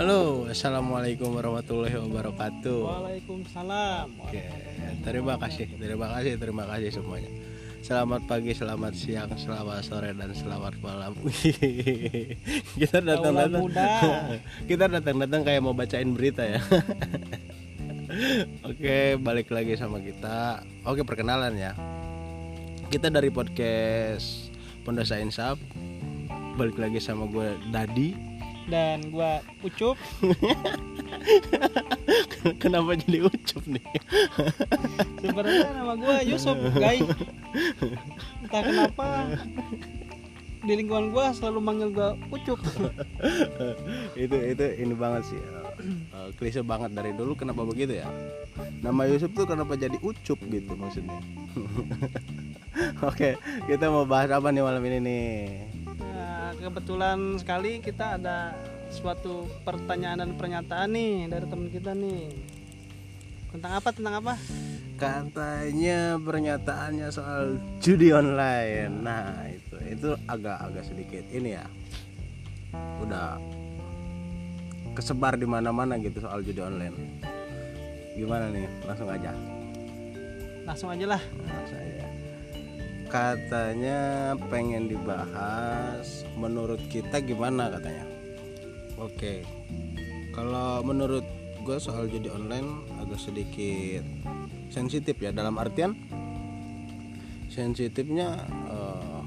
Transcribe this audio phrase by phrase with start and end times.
[0.00, 2.80] Halo, assalamualaikum warahmatullahi wabarakatuh.
[2.88, 4.08] Waalaikumsalam.
[4.24, 4.48] Oke,
[5.04, 7.28] terima kasih, terima kasih, terima kasih semuanya.
[7.84, 11.12] Selamat pagi, selamat siang, selamat sore, dan selamat malam.
[12.80, 13.68] Kita datang datang,
[14.72, 16.64] kita datang datang kayak mau bacain berita ya.
[18.72, 20.64] Oke, balik lagi sama kita.
[20.88, 21.76] Oke, perkenalan ya.
[22.88, 24.48] Kita dari podcast
[24.80, 25.60] Pondasa Insaf.
[26.56, 28.29] Balik lagi sama gue Dadi.
[28.70, 29.98] Dan gua Ucup.
[32.62, 33.86] Kenapa jadi ucup nih?
[35.20, 37.02] Sebenarnya nama gua Yusuf, guys.
[38.40, 39.06] Entah kenapa
[40.62, 42.62] di lingkungan gua selalu manggil gua Ucup.
[44.22, 45.42] itu itu ini banget sih
[46.14, 48.08] uh, klise banget dari dulu kenapa begitu ya
[48.84, 51.18] nama Yusuf tuh kenapa jadi ucup gitu maksudnya
[53.08, 53.30] oke
[53.66, 55.24] kita mau bahas apa nih malam ini nih
[56.60, 58.54] kebetulan sekali kita ada
[58.92, 62.36] suatu pertanyaan dan pernyataan nih dari teman kita nih.
[63.50, 63.88] Tentang apa?
[63.90, 64.34] Tentang apa?
[65.00, 71.64] katanya pernyataannya soal judi online nah itu itu agak-agak sedikit ini ya
[73.00, 73.40] udah
[74.92, 77.16] kesebar di mana-mana gitu soal judi online
[78.12, 79.32] gimana nih langsung aja
[80.70, 81.22] Langsung aja lah.
[83.10, 88.06] Katanya pengen dibahas menurut kita gimana katanya?
[88.96, 89.42] Oke.
[90.30, 91.26] Kalau menurut
[91.66, 94.06] gue soal judi online agak sedikit
[94.70, 95.92] sensitif ya dalam artian
[97.50, 99.20] sensitifnya eh,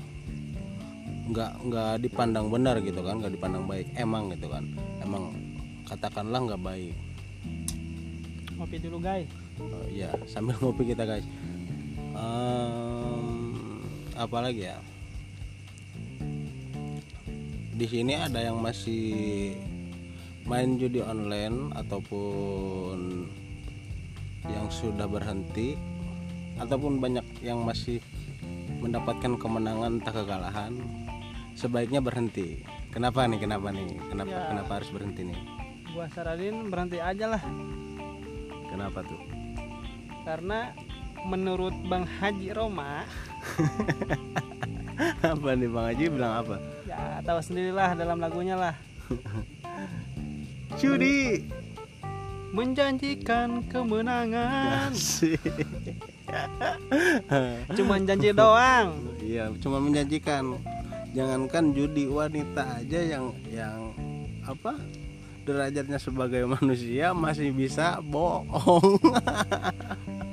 [1.30, 3.92] nggak nggak dipandang benar gitu kan nggak dipandang baik.
[4.00, 4.64] Emang gitu kan.
[5.04, 5.36] Emang
[5.84, 6.96] katakanlah nggak baik.
[8.56, 9.28] Ngopi dulu, guys.
[9.60, 11.26] Oh, iya, sambil ngopi kita guys.
[12.14, 13.03] Em,
[14.24, 14.78] apa lagi ya?
[17.74, 19.58] Di sini ada yang masih
[20.46, 23.28] main judi online ataupun
[24.46, 25.76] yang sudah berhenti
[26.56, 28.04] ataupun banyak yang masih
[28.80, 30.76] mendapatkan kemenangan entah kekalahan
[31.56, 32.60] sebaiknya berhenti
[32.92, 34.44] kenapa nih kenapa nih kenapa Ya.
[34.52, 35.40] kenapa harus berhenti nih
[35.96, 37.44] Gua saranin berhenti aja lah.
[38.68, 39.22] kenapa tuh
[40.28, 40.76] Karena
[41.24, 43.08] menurut Bang Haji Roma
[45.34, 46.56] apa nih bang Haji bilang apa
[46.88, 48.76] ya tahu sendirilah dalam lagunya lah
[50.82, 51.48] judi
[52.54, 54.94] menjanjikan kemenangan
[57.74, 60.60] cuman janji doang Iya, cuma menjanjikan.
[61.16, 63.80] Jangankan judi wanita aja yang yang
[64.44, 64.76] apa?
[65.44, 68.96] derajatnya sebagai manusia masih bisa bohong.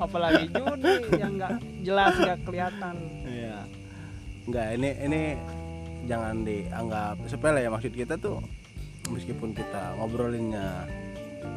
[0.01, 3.59] Apalagi judi yang nggak jelas nggak kelihatan Iya.
[4.43, 5.21] Enggak, ini ini
[6.03, 8.41] jangan dianggap sepele ya maksud kita tuh
[9.07, 10.89] meskipun kita ngobrolinnya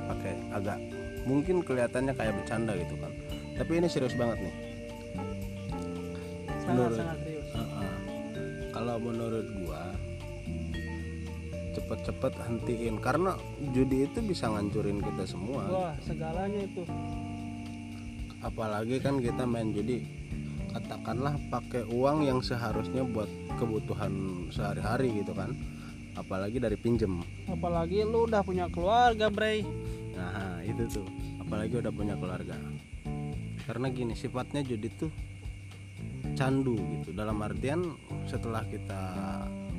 [0.05, 0.77] pakai agak
[1.23, 3.11] mungkin kelihatannya kayak bercanda gitu kan.
[3.55, 4.55] Tapi ini serius banget nih.
[6.59, 7.91] sangat Menurut- sangat serius Heeh.
[8.69, 9.83] Kalau menurut gua
[11.73, 13.33] cepet-cepet hentiin karena
[13.71, 15.63] judi itu bisa ngancurin kita semua.
[15.65, 16.85] wah segalanya itu
[18.43, 20.03] Apalagi kan kita main judi
[20.73, 23.29] katakanlah pakai uang yang seharusnya buat
[23.61, 25.55] kebutuhan sehari-hari gitu kan.
[26.13, 27.25] Apalagi dari pinjem.
[27.49, 29.65] apalagi lu udah punya keluarga Bray
[30.13, 31.07] Nah, itu tuh.
[31.41, 32.53] Apalagi udah punya keluarga.
[33.65, 35.11] Karena gini, sifatnya judi tuh
[36.37, 37.13] candu gitu.
[37.13, 37.97] Dalam artian
[38.29, 39.01] setelah kita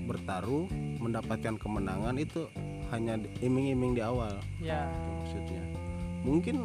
[0.05, 0.69] bertaruh
[1.01, 2.45] mendapatkan kemenangan itu
[2.93, 4.85] hanya iming-iming di awal ya
[5.25, 5.65] maksudnya.
[6.25, 6.57] Mungkin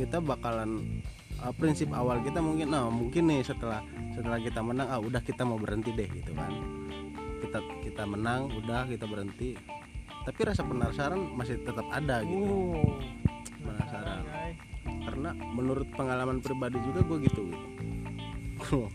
[0.00, 1.00] kita bakalan
[1.46, 3.86] uh, prinsip awal kita mungkin nah mungkin nih setelah
[4.18, 6.50] setelah kita menang ah udah kita mau berhenti deh gitu kan.
[7.38, 9.54] Kita kita menang udah kita berhenti.
[10.26, 12.74] Tapi rasa penasaran masih tetap ada gitu.
[12.74, 12.98] Uh
[13.66, 14.22] penasaran.
[14.86, 17.66] Karena menurut pengalaman pribadi juga gue gitu gitu.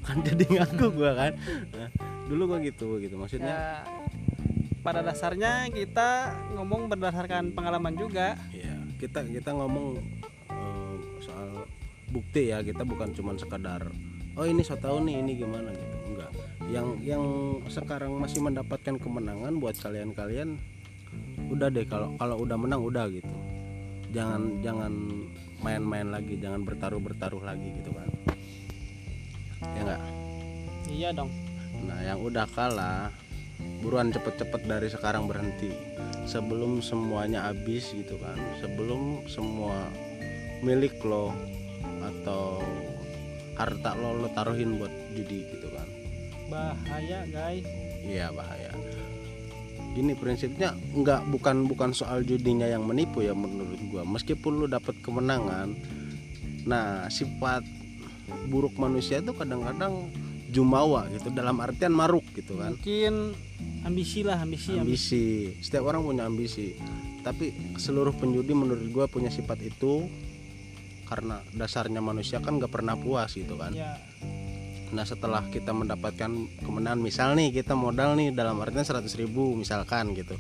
[0.05, 1.31] Kan jadi ngaku gue kan.
[1.75, 1.89] Nah,
[2.27, 3.15] dulu gue gitu gitu.
[3.19, 3.83] Maksudnya ya
[4.81, 8.39] pada dasarnya kita ngomong berdasarkan pengalaman juga.
[8.49, 10.01] Ya kita kita ngomong
[10.49, 11.67] eh, soal
[12.11, 13.87] bukti ya kita bukan cuman sekadar
[14.35, 15.95] oh ini so tau nih ini gimana gitu.
[16.11, 16.31] Enggak.
[16.71, 17.23] Yang yang
[17.67, 20.55] sekarang masih mendapatkan kemenangan buat kalian-kalian
[21.51, 23.35] udah deh kalau kalau udah menang udah gitu.
[24.11, 24.91] Jangan jangan
[25.63, 28.09] main-main lagi jangan bertaruh bertaruh lagi gitu kan.
[29.75, 30.01] Ya enggak?
[30.91, 31.31] Iya dong.
[31.87, 33.09] Nah, yang udah kalah
[33.79, 35.71] buruan cepet-cepet dari sekarang berhenti.
[36.27, 38.37] Sebelum semuanya habis gitu kan.
[38.59, 39.87] Sebelum semua
[40.61, 41.33] milik lo
[42.01, 42.61] atau
[43.55, 45.87] harta lo lo taruhin buat judi gitu kan.
[46.51, 47.63] bahaya guys.
[48.03, 48.73] Iya bahaya.
[49.91, 54.07] gini prinsipnya nggak bukan bukan soal judinya yang menipu ya menurut gua.
[54.07, 55.75] Meskipun lu dapat kemenangan
[56.63, 57.65] nah sifat
[58.47, 60.07] buruk manusia itu kadang-kadang
[60.51, 62.75] jumawa gitu dalam artian maruk gitu kan.
[62.75, 63.35] Mungkin
[63.83, 64.83] ambisi lah ambisi ambisi.
[64.83, 65.25] Ambisi.
[65.63, 66.75] Setiap orang punya ambisi.
[67.21, 70.07] Tapi seluruh penjudi menurut gua punya sifat itu
[71.11, 73.75] karena dasarnya manusia kan nggak pernah puas gitu kan.
[73.75, 73.99] Ya
[74.91, 76.31] Nah setelah kita mendapatkan
[76.67, 80.35] kemenangan misal nih kita modal nih dalam artian 100 ribu misalkan gitu.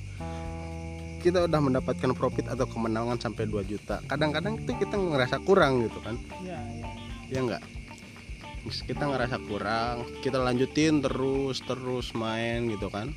[1.23, 4.03] Kita udah mendapatkan profit atau kemenangan sampai 2 juta.
[4.11, 6.19] Kadang-kadang itu kita ngerasa kurang gitu kan.
[6.43, 6.87] Ya ya
[7.31, 7.63] ya enggak
[8.61, 13.09] kita ngerasa kurang kita lanjutin terus terus main gitu kan.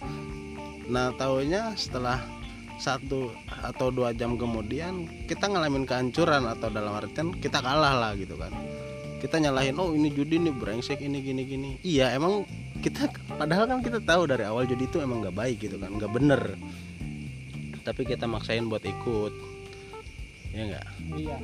[0.89, 2.25] Nah taunya setelah
[2.79, 8.35] satu atau dua jam kemudian kita ngalamin kehancuran atau dalam artian kita kalah lah gitu
[8.35, 8.51] kan.
[9.23, 11.71] Kita nyalahin oh ini judi nih brengsek ini gini gini.
[11.81, 12.45] Iya emang
[12.85, 13.09] kita
[13.41, 16.43] padahal kan kita tahu dari awal judi itu emang nggak baik gitu kan nggak bener.
[17.85, 19.33] Tapi kita maksain buat ikut.
[20.53, 20.87] Ya enggak
[21.17, 21.37] iya.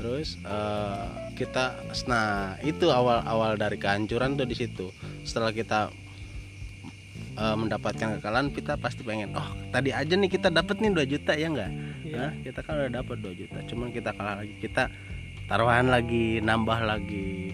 [0.00, 1.06] Terus eh,
[1.36, 1.76] kita
[2.08, 4.88] nah itu awal awal dari kehancuran tuh di situ.
[5.22, 5.92] Setelah kita
[7.40, 11.32] eh, mendapatkan kekalahan kita pasti pengen oh tadi aja nih kita dapat nih 2 juta
[11.32, 11.72] ya enggak?
[12.04, 12.16] Iya.
[12.20, 12.32] Hah?
[12.44, 14.82] kita kan udah dapat 2 juta cuman kita kalah lagi kita
[15.50, 17.50] taruhan lagi nambah lagi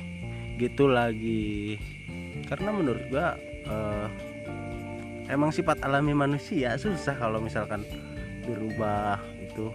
[0.56, 1.76] gitu lagi.
[2.48, 3.36] Karena menurut gua
[3.68, 4.06] eh,
[5.32, 7.84] emang sifat alami manusia susah kalau misalkan
[8.44, 9.72] dirubah itu.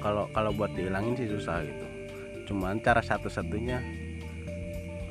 [0.00, 1.86] Kalau kalau buat dihilangin sih susah gitu.
[2.50, 3.78] Cuman cara satu-satunya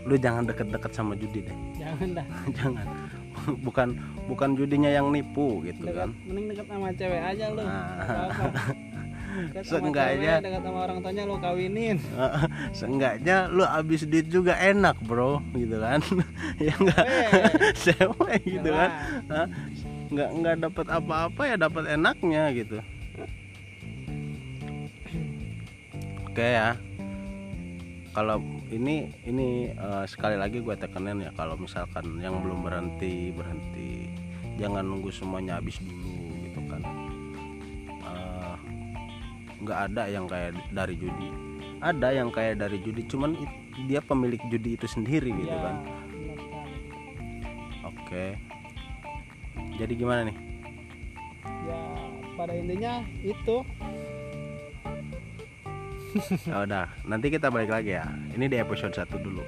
[0.07, 1.57] lu jangan deket-deket sama judi deh.
[1.77, 2.27] Jangan dah.
[2.57, 2.87] Jangan
[3.67, 3.97] bukan
[4.29, 6.09] bukan judinya yang nipu gitu dekat kan.
[6.27, 7.61] mending dekat sama cewek aja lu.
[7.65, 7.87] Nah.
[9.61, 11.97] Seenggaknya- cewek, dekat sama orang tuanya lu kawinin.
[12.77, 16.01] Seenggaknya lu abis duit juga enak bro gitu kan.
[16.57, 17.05] Ya enggak
[17.77, 18.89] sewa gitu kan.
[20.09, 22.77] Nggak nggak dapat apa-apa ya dapat enaknya gitu.
[26.25, 26.73] Oke ya.
[28.09, 34.13] Kalau ini ini eh, sekali lagi gue tekanin ya kalau misalkan yang belum berhenti berhenti
[34.55, 36.13] jangan nunggu semuanya habis dulu
[36.43, 36.81] gitu kan
[37.99, 38.55] Eh,
[39.59, 41.29] nggak ada yang kayak dari judi
[41.79, 45.75] ada yang kayak dari judi cuman it- dia pemilik judi itu sendiri gitu Ya, kan.
[47.85, 48.35] Oke.
[49.77, 50.37] Jadi gimana nih?
[51.61, 51.79] ya
[52.35, 53.63] pada intinya itu
[56.49, 58.05] Ya udah, nanti kita balik lagi ya.
[58.33, 59.43] Ini di episode 1 dulu.